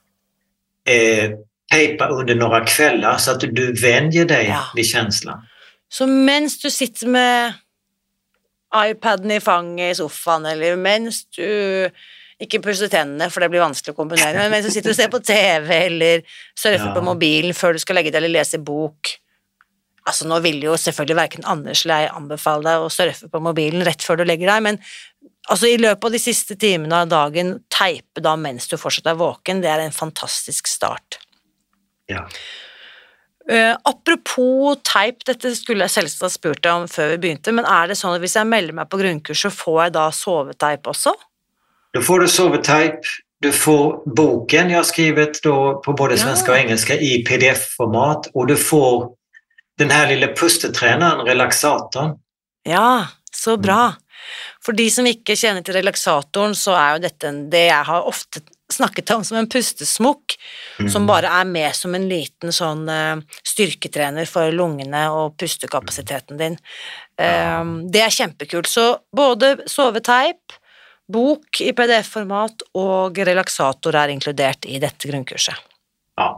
[0.87, 1.31] eh,
[1.71, 4.63] tejpa under några kvällar så att du, vänjer dig Ja.
[4.75, 5.45] vid känslan.
[5.89, 7.53] Så mens du sitter med
[8.75, 11.89] iPaden i fanget i sofaen, eller mens du
[12.43, 15.09] ikke pusser tennene, for det blir vanskelig å kombinere, men mens du sitter og ser
[15.13, 16.21] på TV, eller
[16.59, 16.93] surfer Ja.
[16.93, 19.15] på mobilen før du skal legge deg, eller lese bok
[20.07, 23.83] Altså, nå vil jo selvfølgelig verken Anders eller jeg anbefale deg å surfe på mobilen
[23.83, 24.77] rett før du legger deg, men
[25.49, 29.19] altså, i løpet av de siste timene av dagen, teipe da mens du fortsatt er
[29.19, 31.19] våken, det er en fantastisk start.
[32.11, 32.25] Ja.
[33.47, 37.67] Uh, apropos teip, dette skulle jeg selvsagt ha spurt deg om før vi begynte, men
[37.67, 40.89] er det sånn at hvis jeg melder meg på grunnkurs, så får jeg da soveteip
[40.91, 41.13] også?
[41.95, 43.15] Da får du soveteip.
[43.39, 46.33] du får boken jeg har skrevet på både Ja.
[46.33, 49.13] og engelsk i pdf-format og du får
[49.77, 52.15] den her lille pustetreneren, relaksatoren.
[52.65, 53.93] Ja, så bra.
[54.67, 58.41] For de som ikke kjenner til relaksatoren, så er jo dette det jeg har ofte
[58.73, 60.33] snakket om som en pustesmokk,
[60.91, 66.59] som bare er med som en liten sånn eh, styrketrener for lungene og pustekapasiteten din.
[67.15, 67.63] Ja.
[67.63, 68.67] det er kjempekult.
[68.69, 68.83] Så
[69.15, 70.59] både soveteip,
[71.07, 75.63] bok i PDF-format og relaksator er inkludert i dette grunnkurset.
[76.19, 76.33] Ja.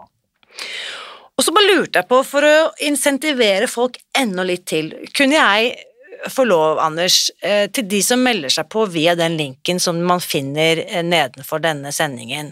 [1.33, 5.88] Og så bare lurte jeg på, for å insentivere folk enda litt til, kunne jeg
[6.27, 10.21] få lov, Anders, eh, til de som melder seg på via den linken som man
[10.23, 12.51] finner eh, nedenfor denne sendingen.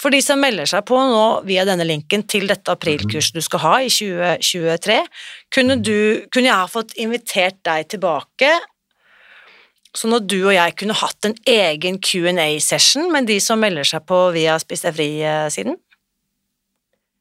[0.00, 3.64] For de som melder seg på nå via denne linken til dette aprilkurset du skal
[3.64, 5.00] ha i 2023,
[5.54, 8.52] kunne, du, kunne jeg ha fått invitert deg tilbake,
[9.94, 14.06] sånn at du og jeg kunne hatt en egen Q&A-session med de som melder seg
[14.08, 15.78] på via Spis deg fri-siden?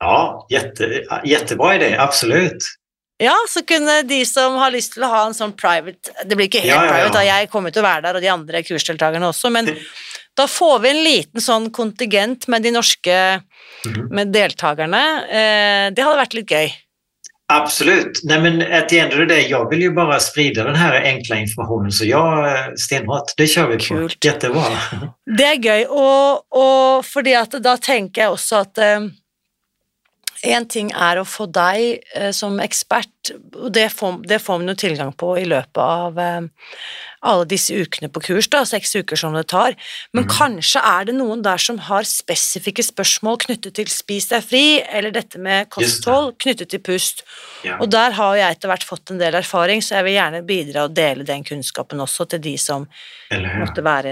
[0.03, 2.65] Ja, jätte, jättebra idé, absolut.
[3.21, 6.47] Ja, så kunne de som har lyst til å ha en sånn private Det blir
[6.49, 6.93] ikke helt Ja, ja, ja.
[6.95, 9.69] private, da jeg kommer til å være der, og de andre kursdeltakerne også, men
[10.35, 13.41] da får vi en liten sånn kontingent med de norske
[13.85, 14.07] Mhm.
[14.15, 15.01] med deltakerne.
[15.29, 16.71] Eh, det hadde vært litt gøy.
[17.51, 18.21] Absolutt.
[18.23, 21.35] Nej, men at the end of the jag vill ju bara sprida den här enkla
[21.35, 23.95] informasjonen, så ja, eh, stenhårt, det kjører vi på.
[24.07, 24.17] Kult.
[24.25, 24.63] Jättebra.
[25.37, 28.77] Det er gøy, og, og fordi at da tenker jeg også at
[30.43, 34.73] en ting er å få deg eh, som ekspert, og det får, det får man
[34.73, 36.47] jo tilgang på i løpet av eh,
[37.23, 39.77] alle disse ukene på kurs, da, seks uker som det tar,
[40.11, 44.65] men kanskje er det noen der som har spesifikke spørsmål knyttet til spis deg fri,
[44.83, 47.23] eller dette med kosthold knyttet til pust,
[47.63, 47.77] Ja.
[47.79, 50.83] og der har jeg etter hvert fått en del erfaring, så jeg vil gjerne bidra
[50.89, 52.89] og dele den kunnskapen også til de som
[53.31, 53.61] Eller ja.
[53.63, 54.11] måtte være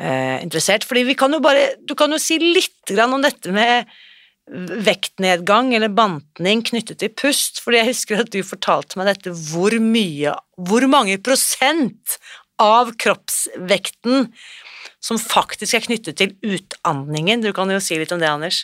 [0.00, 0.86] eh, interessert.
[0.88, 3.84] Fordi vi kan jo bare Du kan jo si litt grann om dette med
[4.86, 9.74] vektnedgang eller bantning knyttet til pust, fordi jeg husker at du fortalte meg dette hvor
[9.80, 12.18] mye Hvor mange prosent
[12.60, 14.28] av kroppsvekten
[15.02, 17.42] som faktisk er knyttet til utandningen?
[17.42, 18.62] Du kan jo si litt om det, Anders.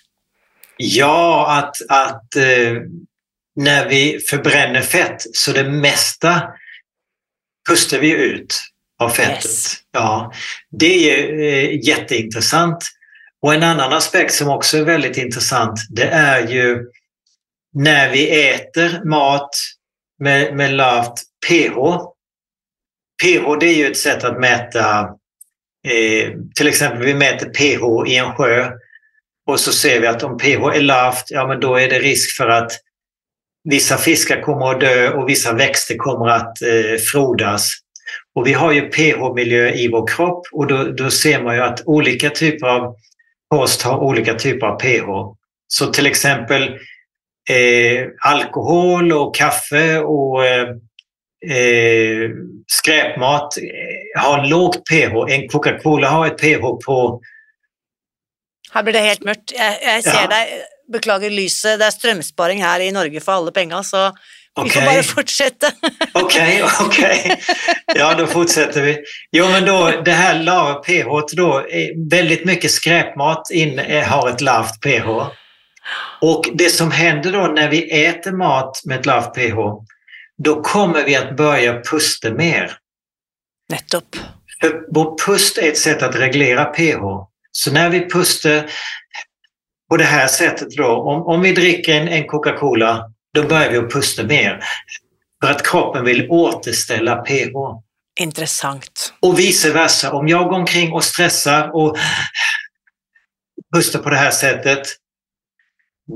[0.79, 2.85] Ja, at, at uh,
[3.59, 6.31] når vi forbrenner fett så det meste
[7.66, 8.55] puster vi ut
[9.03, 9.44] av fettet.
[9.44, 9.81] Yes.
[9.94, 10.31] Ja,
[10.70, 12.87] det er eh, jätteintressant.
[13.42, 16.87] Och en annan aspekt som också är väldigt intressant det är ju
[17.74, 19.51] när vi äter mat
[20.18, 21.77] med, med lavt pH.
[23.22, 25.01] pH det är ju ett sätt att mäta,
[25.88, 28.70] eh, till exempel vi mäter pH i en sjö
[29.46, 32.37] och så ser vi att om pH är lavt, ja men då är det risk
[32.37, 32.72] för att
[33.64, 37.70] vissa fiskar kommer att dö och vissa växter kommer att eh, frodas.
[38.35, 41.83] Och vi har ju pH-miljö i vår kropp och då, då ser man ju att
[41.87, 42.96] olika typer av
[43.50, 45.37] kost har olika typer av pH.
[45.68, 46.62] Så till exempel
[47.50, 50.68] eh, alkohol och kaffe och eh,
[51.56, 52.30] eh,
[52.66, 55.32] skräpmat eh, har lågt pH.
[55.34, 57.20] En Coca-Cola har ett pH på
[58.72, 59.52] Her blir det helt mørkt.
[59.56, 60.26] Jeg, jeg ser Ja.
[60.28, 60.50] deg,
[60.92, 64.11] beklager lyset, det er strømsparing her i Norge for alle penga, så
[64.64, 65.73] vi får bare fortsette.
[66.14, 66.37] ok,
[66.87, 66.99] ok.
[67.94, 68.99] Ja, då fortsätter vi.
[69.33, 74.29] Jo, men då, det här lava pH då, är väldigt mycket skräpmat in, eh, har
[74.29, 75.09] ett lavt pH.
[76.21, 79.57] Och det som händer då när vi äter mat med ett lavt pH,
[80.44, 82.73] då kommer vi att börja pusta mer.
[83.68, 84.16] Nettopp.
[84.61, 87.03] För vår pust är ett sätt att reglera pH.
[87.53, 88.71] Så när vi puster
[89.90, 93.78] på det här sättet då, om, om vi dricker en, en Coca-Cola då börjar vi
[93.78, 94.64] å puste mer.
[95.42, 97.54] För att kroppen vil återställa pH.
[98.20, 99.12] Interessant.
[99.20, 101.98] Och vice versa, om jeg går omkring og stressar og
[103.74, 104.86] puster på det här sättet,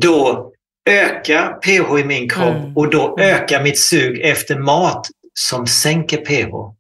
[0.01, 0.53] då
[0.91, 2.77] ökar pH i min kropp Mm.
[2.77, 6.75] og da øker mitt sug efter mat som senker pH.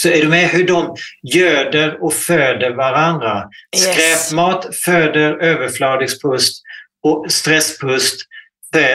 [0.00, 0.96] Så er du med hur de
[1.34, 3.48] göder og föder varandra?
[3.76, 3.84] Yes.
[3.84, 6.62] Skräpmat föder överflödigspust
[7.04, 8.20] og stresspust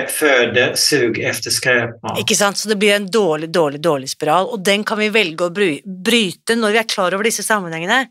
[0.08, 2.20] föder sug efter skräpmat.
[2.20, 2.58] Ikke sant?
[2.58, 6.56] Så det blir en dårlig, dårlig, dårlig spiral, og den kan vi velge å bryte
[6.56, 8.06] når vi er klar over disse sammenhengene.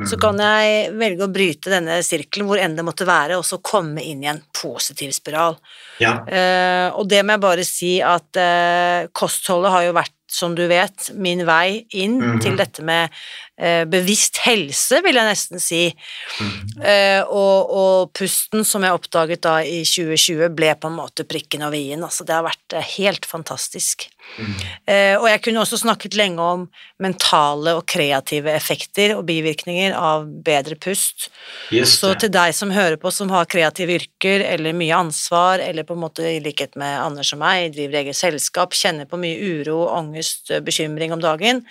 [0.00, 0.20] Så Mm.
[0.20, 4.00] kan jeg velge å bryte denne sirkelen, hvor enn det måtte være, og så komme
[4.00, 5.58] inn i en positiv spiral.
[6.00, 6.14] Ja.
[6.24, 10.62] Uh, og det må jeg bare si at uh, kostholdet har jo vært, som du
[10.70, 12.40] vet, min vei inn Mhm.
[12.40, 13.10] til dette med
[13.60, 15.94] eh, bevisst helse, vil jeg nesten si.
[16.40, 16.82] Mm.
[16.82, 21.62] Eh, og, og pusten, som jeg oppdaget da i 2020, ble på en måte prikken
[21.66, 22.04] over i-en.
[22.06, 24.06] Altså, det har vært eh, helt fantastisk.
[24.38, 24.52] Mm.
[24.86, 26.66] Eh, og jeg kunne også snakket lenge om
[27.02, 31.28] mentale og kreative effekter og bivirkninger av bedre pust.
[31.88, 35.96] Så til deg som hører på, som har kreative yrker eller mye ansvar, eller på
[35.96, 39.82] en måte i likhet med Anders og meg, driver eget selskap, kjenner på mye uro,
[39.94, 41.64] angst, bekymring om dagen,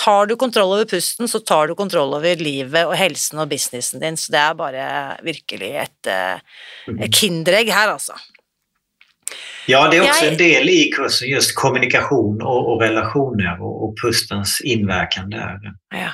[0.00, 4.02] tar du kontroll over pusten, så tar du kontroll over livet og helsen og businessen
[4.02, 4.84] din, så det er bare
[5.26, 6.38] virkelig et, eh,
[6.96, 8.16] et kinderegg her, altså.
[9.66, 13.84] Ja, det är också Jag- en del i kursen, just kommunikation och, och relationer och,
[13.84, 15.58] och pustens inverkan där.
[15.94, 16.10] Ja.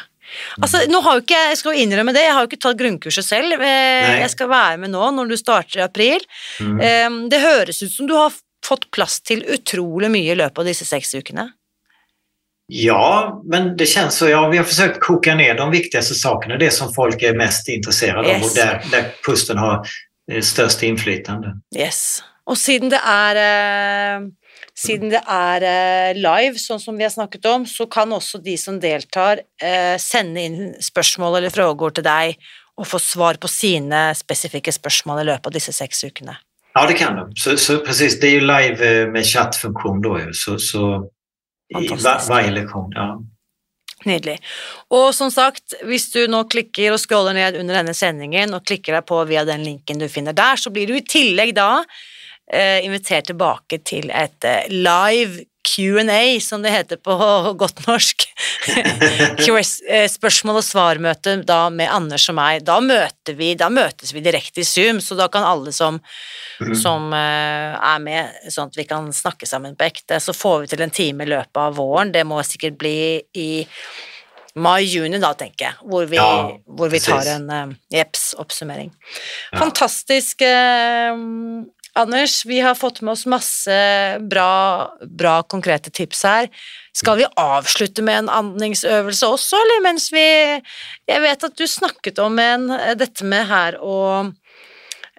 [0.61, 2.77] Altså, nå har jo ikke, jeg skal jo innrømme det, jeg har jo ikke tatt
[2.81, 3.53] grunnkurset selv.
[3.63, 6.21] Eh, Jeg skal være med nå når du starter i april.
[6.61, 6.81] Mm.
[6.81, 8.33] Eh, Det høres ut som du har
[8.67, 11.53] fått plass til utrolig mye i løpet av disse seks ukene.
[12.69, 14.29] Ja, men det känns så.
[14.29, 16.59] Ja, vi har forsøkt å koka ned de viktigste sakene.
[16.59, 18.55] det som folk er mest intresserade av Yes.
[18.55, 19.87] der, der där pusten har
[20.43, 21.61] størst innflytelse.
[21.77, 22.23] Yes.
[22.47, 24.27] Og siden det er eh,
[24.77, 28.57] siden det er eh, live, sånn som vi har snakket om, så kan også de
[28.61, 32.37] som deltar, eh, sende inn spørsmål eller frågård til deg
[32.77, 36.37] og få svar på sine spesifikke spørsmål i løpet av disse seks ukene.
[36.77, 37.25] Ja, det kan de.
[37.41, 40.83] Så, så precis, det er jo live med chatfunksjon da, så, så
[41.73, 42.75] i Fantastiskt.
[42.95, 43.07] Ja.
[44.07, 44.37] Nydelig.
[44.93, 48.99] Og som sagt, hvis du nå klikker og scroller ned under denne sendingen og klikker
[48.99, 51.81] deg på via den linken du finner der, så blir du i tillegg da
[52.55, 57.17] invitert tilbake til et eh, live Q&A, som det heter på
[57.63, 58.29] godt norsk.
[59.47, 62.65] Eh, Spørsmål og svarmøte da med Anders og meg.
[62.67, 62.79] Da,
[63.39, 66.01] vi, da møtes vi direkte i Zoom, så da kan alle som,
[66.81, 70.19] som eh, er med, sånn at vi kan snakke sammen på ekte.
[70.23, 72.13] Så får vi til en time i løpet av våren.
[72.15, 72.99] Det må sikkert bli
[73.39, 73.49] i
[74.57, 78.91] mai-juni, da, tenker jeg, hvor vi, Ja, hvor vi tar en uh, jeps, oppsummering.
[79.53, 79.59] Ja.
[79.61, 81.13] Fantastisk, eh,
[81.97, 82.45] Anders.
[82.45, 83.77] Vi har fått med oss masse
[84.21, 84.51] bra,
[85.01, 86.49] bra konkrete tips her.
[86.97, 90.27] Skal vi avslutte med en andningsøvelse også, eller mens vi
[91.07, 93.97] Jeg vet at du snakket om en, dette med her å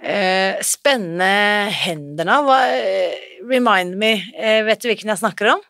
[0.01, 1.29] eh, spenne
[1.73, 2.39] hendene.
[2.45, 3.17] Hva, eh,
[3.49, 5.61] remind me, eh, vet du hvilken jeg snakker om?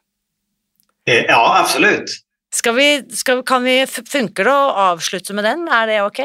[1.08, 2.20] Eh, ja, absolutt.
[2.54, 5.68] Skal vi, skal, kan vi, funker det å avslutte med den?
[5.68, 6.24] Er det ok?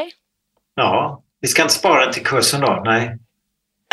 [0.79, 2.79] Ja, vi skal ikke spare den til kursen da?
[2.87, 3.11] nej.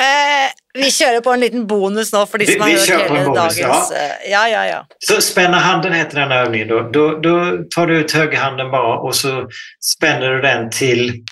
[0.00, 3.24] Eh, vi kjører på en liten bonus nå for de Vi- som har hørt hele
[3.26, 4.86] bonus, dagens eh, Ja, ja, ja.
[4.98, 6.64] Så spenner handen heter den här Da.
[6.64, 9.48] Då, då, då tar du ut høyrehånden bare, og så
[9.80, 11.24] spenner du den til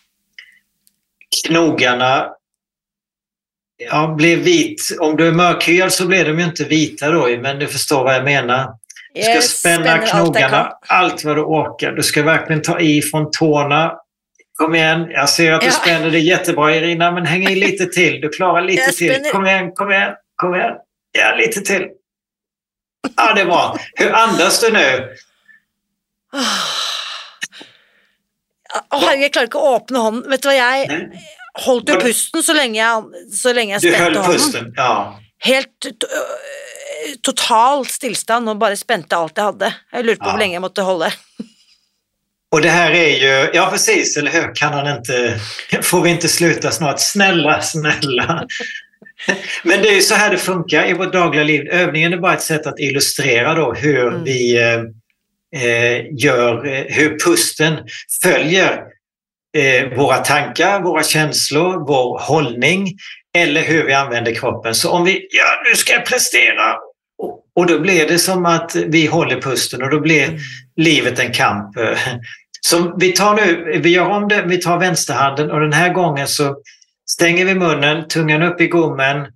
[1.46, 2.26] knogarna.
[3.78, 4.80] Ja, blir vit.
[5.00, 8.12] Om du er mørkhyet, så blir de jo ikke vita da, men du forstår hva
[8.18, 8.66] jeg mener.
[9.14, 11.92] Du skal spenne alt knogarna allt vad du orker.
[11.92, 13.82] Du skal virkelig ta i fra tårna.
[14.58, 15.04] Kom igjen.
[15.14, 15.72] Jeg ser at du Ja.
[15.76, 18.20] spenner det jättebra Irina, men heng i lite til.
[18.20, 19.22] Du klarer lite til.
[19.30, 20.76] Kom igjen, kom igjen, kom igjen.
[21.14, 21.88] Ja, lite til.
[23.16, 23.76] Ja, det er bra.
[23.98, 24.82] Hvordan andas du nå?
[28.68, 30.26] Å, herregud, jeg klarer ikke å åpne hånden.
[30.32, 31.22] Vet du hva, jeg
[31.64, 34.34] holdt jo pusten så lenge jeg, så lenge jeg spente hånden.
[34.34, 34.90] pusten, ja.
[35.46, 39.70] Helt øh, total stillstand og bare spente alt jeg hadde.
[39.94, 40.34] Jeg lurte på Ja.
[40.34, 41.08] hvor lenge jeg måtte holde.
[42.52, 44.54] Och det här är ju, ja precis, eller hur?
[44.54, 45.40] Kan han inte,
[45.82, 47.00] får vi inte sluta snart?
[47.00, 48.46] Snälla, snälla.
[49.62, 51.68] Men det är ju så här det funkar i vårt dagliga liv.
[51.70, 54.24] Övningen är bara ett sätt att illustrera då hur Mm.
[54.24, 54.80] vi eh,
[55.62, 57.74] eh, gör, eh, hur pusten
[58.22, 58.82] följer
[59.58, 62.96] eh, våra tankar, våra känslor, vår hållning
[63.36, 64.74] eller hur vi använder kroppen.
[64.74, 66.76] Så om vi, ja nu ska jag prestera
[67.58, 70.40] och, da då blir det som att vi håller pusten och då blir Mm.
[70.76, 71.76] livet en kamp.
[72.60, 76.28] Så vi tar nu, vi gör om det, vi tar vänsterhanden och den här gången
[76.28, 76.56] så
[77.06, 79.32] stänger vi munnen, tungan upp i gommen,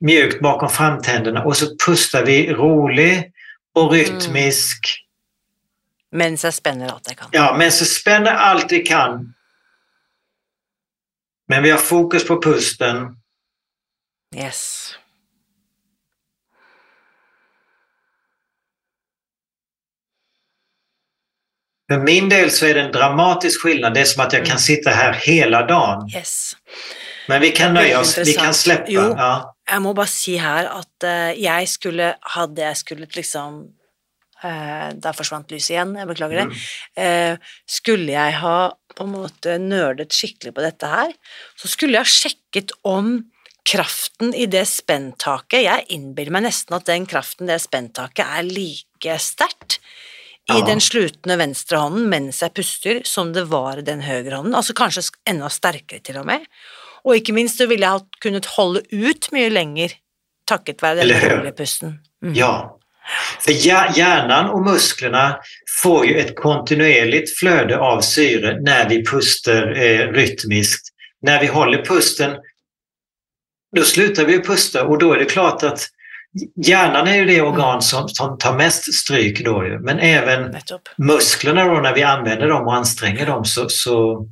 [0.00, 3.32] mjukt bakom framtänderna och så pustar vi rolig
[3.74, 5.02] och rytmisk.
[6.12, 7.28] Mens jeg spenner alt jeg kan.
[7.32, 9.34] Ja, men så spänner allt vi kan.
[11.48, 13.16] Men vi har fokus på pusten.
[14.36, 14.94] Yes.
[21.90, 23.94] För min del så är det en dramatisk skillnad.
[23.94, 26.10] Det är som att jag kan sitta här hela dagen.
[26.16, 26.56] yes.
[27.28, 28.76] Men vi kan nöja oss, vi kan slippe.
[28.76, 28.84] släppa.
[28.88, 29.14] Jo.
[29.16, 29.52] Ja.
[29.66, 33.56] Jeg må bare si her at eh, jeg skulle Hadde jeg skulle liksom
[34.44, 36.60] eh, Der forsvant lyset igjen, jeg beklager det.
[37.02, 38.58] Eh, skulle jeg ha
[38.96, 41.10] på en måte nerdet skikkelig på dette her,
[41.58, 43.18] så skulle jeg ha sjekket om
[43.66, 48.46] kraften i det spenntaket Jeg innbiller meg nesten at den kraften i det spenntaket er
[48.46, 49.80] like sterkt
[50.54, 54.54] i den slutne venstre hånden mens jeg puster, som det var i den høyre hånden.
[54.54, 56.46] Altså kanskje enda sterkere, til og med.
[57.06, 59.94] Og ikke minst så ville jeg ha kunnet holde ut mye lenger
[60.46, 61.98] takket være den rolige pusten.
[62.22, 62.34] Mm.
[62.38, 62.52] Ja.
[63.42, 65.24] For hjernen og musklene
[65.78, 70.90] får jo et kontinuerligt fløde av syre når vi puster eh, rytmisk.
[71.26, 72.38] Når vi holder pusten,
[73.74, 75.88] da slutter vi å puste, og da er det klart att
[76.56, 79.78] hjärnan är ju det organ som, som tar mest stryk då.
[79.80, 80.56] Men även
[80.96, 84.26] musklerna då när vi använder dem och anstränger dem så, så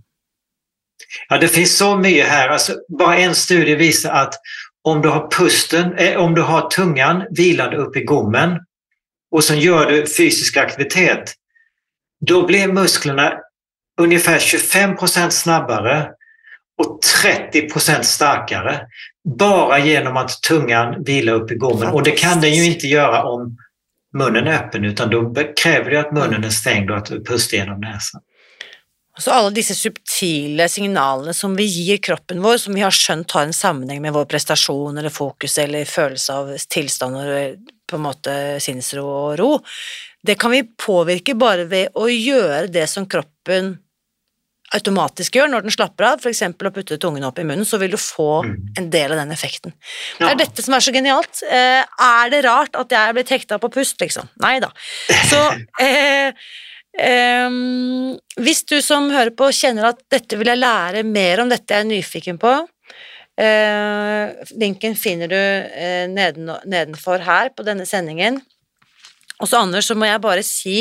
[1.29, 2.49] Ja, det finns så mycket här.
[2.49, 4.35] Alltså, bara en studie visar att
[4.83, 8.61] om du har pusten, eh, om du har tungan vilande upp i gommen
[9.31, 11.35] och sen gör du fysisk aktivitet,
[12.27, 13.33] då blir musklerna
[14.01, 16.11] ungefär 25 procent snabbare
[16.79, 18.81] och 30 procent starkare
[19.25, 21.89] bara genom att tungan vilar upp i gommen.
[21.89, 23.57] Och det kan den ju inte göra om
[24.19, 27.57] munnen är öppen utan då kräver det att munnen är stängd och att du pustar
[27.57, 28.21] genom näsan.
[29.19, 33.47] Så alle disse subtile signalene som vi gir kroppen vår, som vi har skjønt har
[33.47, 38.35] en sammenheng med vår prestasjon eller fokus eller følelse av tilstand og på en måte
[38.65, 39.51] sinnsro og ro,
[40.27, 43.77] det kan vi påvirke bare ved å gjøre det som kroppen
[44.75, 46.43] automatisk gjør når den slapper av, f.eks.
[46.51, 48.55] å putte tungen opp i munnen, så vil du få Mm.
[48.79, 49.73] en del av den effekten.
[50.19, 51.43] Det er dette som er så genialt.
[51.47, 54.29] Eh, er det rart at jeg er blitt hekta på pust, liksom?
[54.43, 54.71] Nei da.
[55.31, 55.41] Så
[55.81, 56.33] eh,
[56.99, 57.51] eh,
[58.43, 61.85] hvis du som hører på kjenner at dette vil jeg lære mer om, dette jeg
[61.87, 62.55] er nyfiken på,
[63.39, 68.43] eh, linken finner du eh, neden, nedenfor her på denne sendingen.
[69.43, 70.77] Og så Anders, så må jeg bare si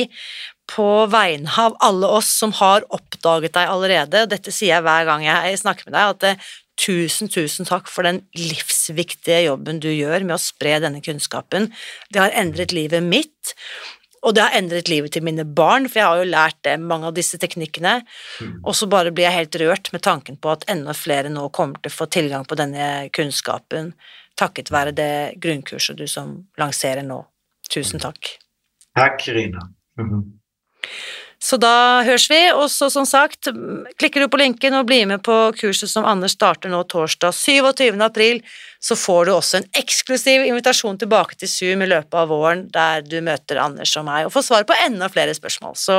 [0.70, 5.08] på vegne av alle oss som har oppdaget deg allerede, og dette sier jeg hver
[5.10, 6.36] gang jeg snakker med deg, at det,
[6.80, 11.70] tusen, tusen takk for den livsviktige jobben du gjør med å spre denne kunnskapen.
[12.10, 13.54] Det har endret livet mitt,
[14.24, 17.10] og det har endret livet til mine barn, for jeg har jo lært dem mange
[17.10, 17.98] av disse teknikkene,
[18.64, 21.84] og så bare blir jeg helt rørt med tanken på at enda flere nå kommer
[21.84, 23.92] til å få tilgang på denne kunnskapen,
[24.40, 27.20] takket være det grunnkurset du som lanserer nå.
[27.74, 28.38] Tusen takk.
[28.98, 29.68] Takk, Irina.
[31.44, 33.50] Så da høres vi, og så som sagt,
[34.00, 37.98] klikker du på linken og blir med på kurset som Anders starter nå torsdag 27.
[38.06, 38.40] april,
[38.80, 43.04] så får du også en eksklusiv invitasjon tilbake til Zoom i løpet av våren, der
[43.04, 45.76] du møter Anders og meg og får svar på enda flere spørsmål.
[45.76, 45.98] Så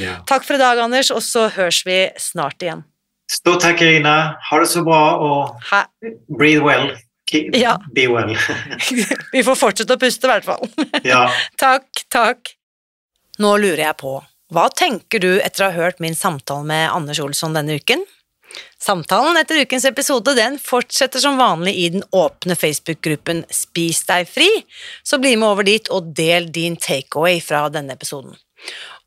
[0.00, 0.16] Ja.
[0.24, 2.84] takk for i dag, Anders, og så høres vi snart igjen.
[3.30, 4.36] Stort takk, Irina.
[4.48, 5.84] Ha det så bra og ha.
[6.30, 6.96] breathe well.
[7.28, 7.76] Keep, Ja.
[7.94, 8.32] Be well.
[9.32, 10.64] Vi får fortsette å puste, i hvert fall.
[11.04, 11.28] ja.
[11.60, 12.56] Takk, takk.
[13.40, 14.18] Nå lurer jeg på,
[14.52, 18.02] hva tenker du etter å ha hørt min samtale med Anders Olsson denne uken?
[18.82, 24.48] Samtalen etter ukens episode den fortsetter som vanlig i den åpne Facebook-gruppen Spis deg fri,
[25.06, 28.34] så bli med over dit og del din takeaway fra denne episoden.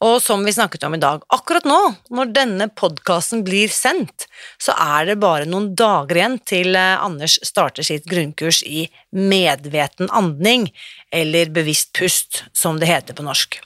[0.02, 1.78] Og som vi snakket om i dag, akkurat nå,
[2.10, 4.26] når denne podkasten blir sendt,
[4.58, 10.10] så er det bare noen dager igjen til eh, Anders starter sitt grunnkurs i medveten
[10.10, 10.72] andning,
[11.14, 13.62] eller bevisst pust, som det heter på norsk.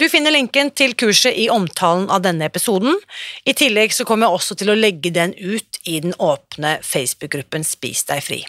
[0.00, 2.96] Du finner linken til kurset i omtalen av denne episoden.
[3.44, 7.66] I tillegg så kommer jeg også til å legge den ut i den åpne Facebook-gruppen
[7.66, 8.40] Spis deg fri.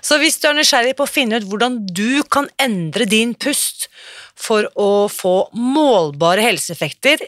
[0.00, 3.88] Så hvis du er nysgjerrig på å finne ut hvordan du kan endre din pust
[4.38, 7.24] for å få målbare helseeffekter,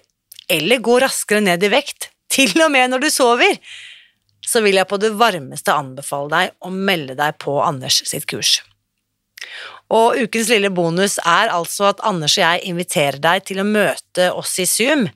[0.50, 3.58] eller gå raskere ned i vekt, til og med når du sover,
[4.46, 8.60] så vil jeg på det varmeste anbefale deg å melde deg på Anders sitt kurs.
[9.90, 14.30] Og ukens lille bonus er altså at Anders og jeg inviterer deg til å møte
[14.32, 15.08] oss i Zoom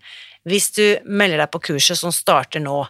[0.45, 2.83] hvis du melder deg på kurset som starter nå,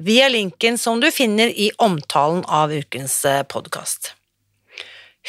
[0.00, 3.18] via linken som du finner i omtalen av ukens
[3.52, 4.14] podkast.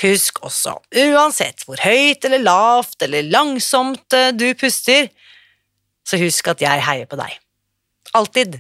[0.01, 0.77] Husk også,
[1.11, 5.11] uansett hvor høyt eller lavt eller langsomt eh, du puster,
[6.07, 7.35] så husk at jeg heier på deg.
[8.17, 8.57] Alltid.